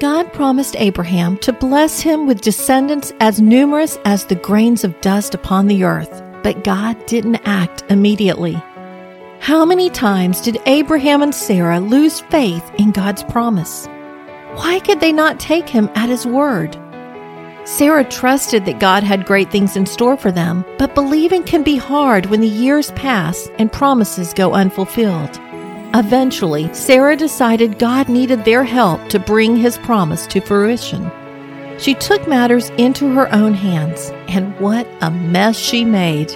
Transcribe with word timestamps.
God 0.00 0.30
promised 0.34 0.76
Abraham 0.78 1.38
to 1.38 1.54
bless 1.54 2.00
him 2.00 2.26
with 2.26 2.42
descendants 2.42 3.14
as 3.18 3.40
numerous 3.40 3.96
as 4.04 4.26
the 4.26 4.34
grains 4.34 4.84
of 4.84 5.00
dust 5.00 5.34
upon 5.34 5.66
the 5.66 5.84
earth, 5.84 6.22
but 6.42 6.64
God 6.64 7.06
didn't 7.06 7.40
act 7.46 7.82
immediately. 7.88 8.62
How 9.40 9.64
many 9.64 9.88
times 9.88 10.42
did 10.42 10.58
Abraham 10.66 11.22
and 11.22 11.34
Sarah 11.34 11.80
lose 11.80 12.20
faith 12.20 12.70
in 12.78 12.90
God's 12.90 13.22
promise? 13.22 13.86
Why 14.54 14.80
could 14.80 15.00
they 15.00 15.12
not 15.12 15.40
take 15.40 15.68
him 15.68 15.88
at 15.94 16.10
his 16.10 16.26
word? 16.26 16.76
Sarah 17.64 18.04
trusted 18.04 18.66
that 18.66 18.78
God 18.78 19.02
had 19.02 19.24
great 19.24 19.50
things 19.50 19.76
in 19.76 19.86
store 19.86 20.18
for 20.18 20.30
them, 20.30 20.62
but 20.78 20.94
believing 20.94 21.42
can 21.42 21.62
be 21.62 21.76
hard 21.76 22.26
when 22.26 22.40
the 22.42 22.48
years 22.48 22.90
pass 22.92 23.48
and 23.58 23.72
promises 23.72 24.34
go 24.34 24.52
unfulfilled. 24.52 25.40
Eventually, 25.98 26.68
Sarah 26.74 27.16
decided 27.16 27.78
God 27.78 28.10
needed 28.10 28.44
their 28.44 28.64
help 28.64 29.08
to 29.08 29.18
bring 29.18 29.56
his 29.56 29.78
promise 29.78 30.26
to 30.26 30.42
fruition. 30.42 31.10
She 31.78 31.94
took 31.94 32.28
matters 32.28 32.68
into 32.76 33.14
her 33.14 33.34
own 33.34 33.54
hands, 33.54 34.10
and 34.28 34.54
what 34.60 34.86
a 35.00 35.10
mess 35.10 35.56
she 35.58 35.86
made. 35.86 36.34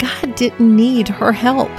God 0.00 0.34
didn't 0.34 0.74
need 0.74 1.06
her 1.06 1.30
help. 1.30 1.70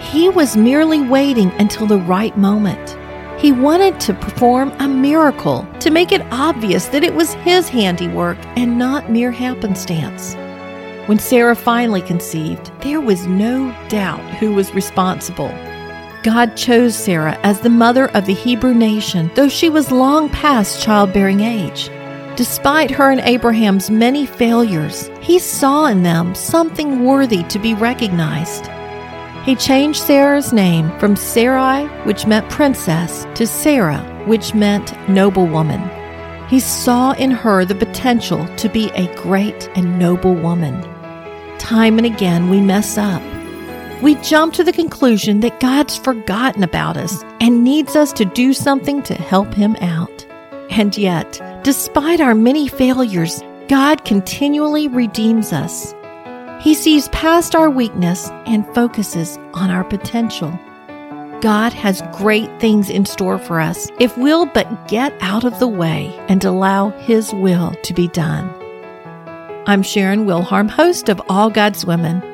He 0.00 0.28
was 0.28 0.56
merely 0.56 1.00
waiting 1.00 1.50
until 1.58 1.88
the 1.88 1.98
right 1.98 2.38
moment. 2.38 2.96
He 3.36 3.50
wanted 3.50 3.98
to 4.02 4.14
perform 4.14 4.70
a 4.78 4.86
miracle 4.86 5.66
to 5.80 5.90
make 5.90 6.12
it 6.12 6.22
obvious 6.30 6.86
that 6.86 7.02
it 7.02 7.16
was 7.16 7.34
his 7.34 7.68
handiwork 7.68 8.38
and 8.56 8.78
not 8.78 9.10
mere 9.10 9.32
happenstance. 9.32 10.36
When 11.08 11.18
Sarah 11.18 11.56
finally 11.56 12.02
conceived, 12.02 12.70
there 12.82 13.00
was 13.00 13.26
no 13.26 13.74
doubt 13.88 14.22
who 14.36 14.54
was 14.54 14.72
responsible. 14.72 15.52
God 16.24 16.56
chose 16.56 16.96
Sarah 16.96 17.38
as 17.42 17.60
the 17.60 17.68
mother 17.68 18.06
of 18.12 18.24
the 18.24 18.32
Hebrew 18.32 18.72
nation, 18.72 19.30
though 19.34 19.50
she 19.50 19.68
was 19.68 19.92
long 19.92 20.30
past 20.30 20.80
childbearing 20.82 21.40
age. 21.40 21.90
Despite 22.34 22.90
her 22.92 23.10
and 23.10 23.20
Abraham's 23.20 23.90
many 23.90 24.24
failures, 24.24 25.10
he 25.20 25.38
saw 25.38 25.84
in 25.84 26.02
them 26.02 26.34
something 26.34 27.04
worthy 27.04 27.42
to 27.42 27.58
be 27.58 27.74
recognized. 27.74 28.68
He 29.44 29.54
changed 29.54 30.00
Sarah's 30.00 30.50
name 30.50 30.98
from 30.98 31.14
Sarai, 31.14 31.84
which 32.06 32.26
meant 32.26 32.48
princess, 32.48 33.26
to 33.34 33.46
Sarah, 33.46 34.00
which 34.24 34.54
meant 34.54 34.96
noble 35.10 35.46
woman. 35.46 35.82
He 36.48 36.58
saw 36.58 37.12
in 37.12 37.32
her 37.32 37.66
the 37.66 37.74
potential 37.74 38.48
to 38.56 38.70
be 38.70 38.88
a 38.92 39.14
great 39.16 39.68
and 39.76 39.98
noble 39.98 40.34
woman. 40.34 40.80
Time 41.58 41.98
and 41.98 42.06
again 42.06 42.48
we 42.48 42.62
mess 42.62 42.96
up 42.96 43.20
we 44.04 44.16
jump 44.16 44.52
to 44.52 44.62
the 44.62 44.70
conclusion 44.72 45.40
that 45.40 45.60
God's 45.60 45.96
forgotten 45.96 46.62
about 46.62 46.98
us 46.98 47.24
and 47.40 47.64
needs 47.64 47.96
us 47.96 48.12
to 48.12 48.26
do 48.26 48.52
something 48.52 49.02
to 49.04 49.14
help 49.14 49.54
Him 49.54 49.76
out. 49.76 50.26
And 50.68 50.94
yet, 50.94 51.40
despite 51.64 52.20
our 52.20 52.34
many 52.34 52.68
failures, 52.68 53.42
God 53.68 54.04
continually 54.04 54.88
redeems 54.88 55.54
us. 55.54 55.94
He 56.60 56.74
sees 56.74 57.08
past 57.08 57.54
our 57.54 57.70
weakness 57.70 58.28
and 58.44 58.66
focuses 58.74 59.38
on 59.54 59.70
our 59.70 59.84
potential. 59.84 60.50
God 61.40 61.72
has 61.72 62.02
great 62.12 62.50
things 62.60 62.90
in 62.90 63.06
store 63.06 63.38
for 63.38 63.58
us 63.58 63.90
if 63.98 64.18
we'll 64.18 64.44
but 64.44 64.86
get 64.86 65.14
out 65.22 65.44
of 65.44 65.58
the 65.58 65.68
way 65.68 66.14
and 66.28 66.44
allow 66.44 66.90
His 66.90 67.32
will 67.32 67.74
to 67.82 67.94
be 67.94 68.08
done. 68.08 68.50
I'm 69.66 69.82
Sharon 69.82 70.26
Wilharm, 70.26 70.68
host 70.68 71.08
of 71.08 71.22
All 71.30 71.48
God's 71.48 71.86
Women. 71.86 72.33